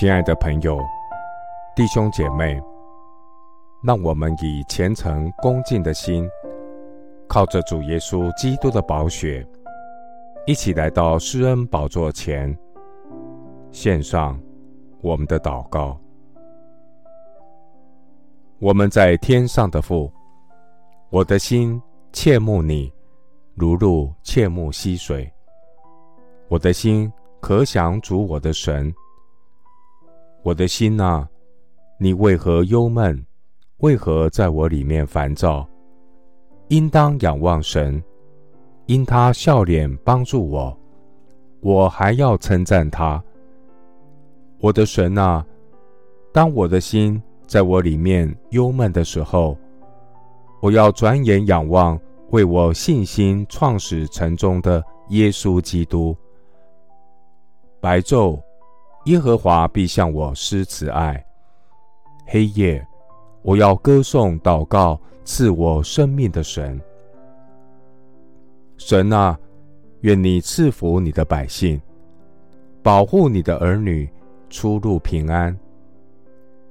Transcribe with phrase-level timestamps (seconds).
[0.00, 0.80] 亲爱的朋友、
[1.76, 2.58] 弟兄姐妹，
[3.82, 6.26] 让我们以虔诚恭敬的心，
[7.28, 9.46] 靠着主耶稣基督的宝血，
[10.46, 12.58] 一起来到施恩宝座前，
[13.72, 14.40] 献上
[15.02, 16.00] 我们的祷告。
[18.58, 20.10] 我们在天上的父，
[21.10, 21.78] 我的心
[22.10, 22.90] 切慕你，
[23.54, 25.30] 如鹿切慕溪水。
[26.48, 28.90] 我的心渴想主我的神。
[30.42, 31.28] 我的心啊，
[31.98, 33.24] 你为何忧闷？
[33.78, 35.66] 为何在我里面烦躁？
[36.68, 38.02] 应当仰望神，
[38.86, 40.76] 因他笑脸帮助我，
[41.60, 43.22] 我还要称赞他。
[44.60, 45.44] 我的神啊，
[46.32, 47.22] 当我的心。
[47.46, 49.58] 在我里面忧闷的时候，
[50.62, 56.16] 我要转眼仰望为我信心创始成终的耶稣基督。
[57.80, 58.40] 白昼，
[59.10, 61.20] 耶和华必向我施慈爱；
[62.26, 62.86] 黑夜，
[63.42, 66.80] 我要歌颂祷告赐我生命的神。
[68.78, 69.36] 神啊，
[70.02, 71.80] 愿你赐福你的百姓，
[72.84, 74.08] 保护你的儿女
[74.48, 75.58] 出入平安。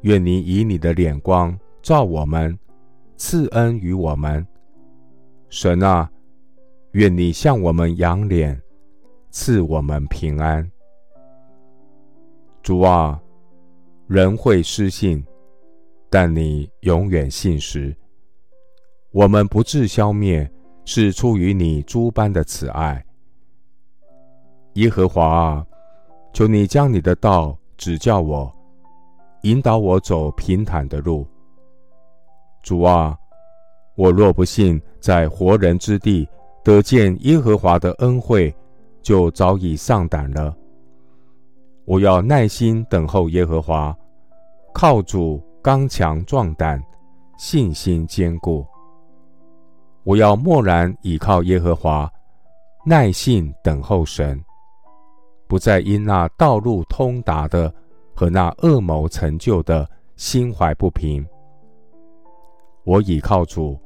[0.00, 2.58] 愿你以你的脸光照我们，
[3.16, 4.44] 赐恩于我们。
[5.50, 6.10] 神啊，
[6.94, 8.60] 愿你向我们仰脸，
[9.30, 10.68] 赐我们平安。
[12.64, 13.20] 主啊，
[14.06, 15.22] 人会失信，
[16.08, 17.94] 但你永远信实。
[19.12, 20.50] 我们不致消灭，
[20.86, 23.04] 是出于你诸般的慈爱。
[24.76, 25.66] 耶和华啊，
[26.32, 28.50] 求你将你的道指教我。
[29.42, 31.26] 引导我走平坦的路。
[32.62, 33.14] 主啊，
[33.94, 36.26] 我若不信在活人之地
[36.64, 38.56] 得见耶和华的恩惠，
[39.02, 40.56] 就早已丧胆了。
[41.84, 43.96] 我要耐心等候耶和华，
[44.72, 46.82] 靠主刚强壮胆，
[47.36, 48.66] 信心坚固。
[50.02, 52.10] 我要默然倚靠耶和华，
[52.86, 54.42] 耐心等候神，
[55.46, 57.72] 不再因那道路通达的。
[58.16, 61.26] 和那恶谋成就的心怀不平，
[62.84, 63.76] 我倚靠主，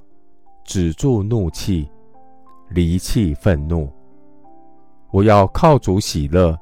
[0.64, 1.90] 止住怒气，
[2.68, 3.90] 离弃愤怒。
[5.10, 6.54] 我要靠主喜乐。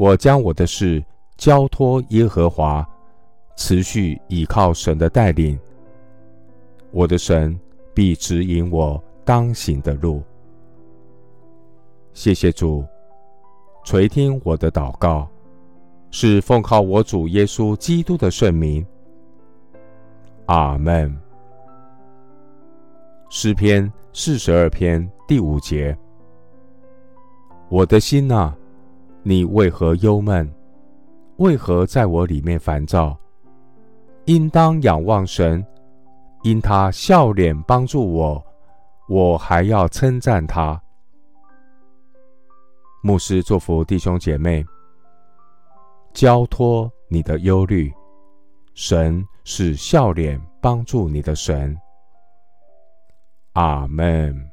[0.00, 1.04] 我将我的事
[1.36, 2.82] 交托耶和华，
[3.54, 5.60] 持续倚靠神的带领。
[6.90, 7.54] 我的神
[7.92, 10.22] 必指引我当行的路。
[12.14, 12.82] 谢谢主，
[13.84, 15.28] 垂听我的祷告。
[16.10, 18.84] 是奉靠我主耶稣基督的圣名。
[20.46, 21.14] 阿门。
[23.28, 25.94] 诗篇四十二篇第五节：
[27.68, 28.56] 我的心哪，
[29.22, 30.50] 你为何忧闷？
[31.36, 33.16] 为何在我里面烦躁？
[34.24, 35.64] 应当仰望神，
[36.42, 38.42] 因他笑脸帮助我，
[39.08, 40.80] 我还要称赞他。
[43.02, 44.64] 牧师祝福弟兄姐妹。
[46.12, 47.92] 交托你的忧虑，
[48.74, 51.76] 神是笑脸帮助你的神。
[53.52, 54.49] 阿门。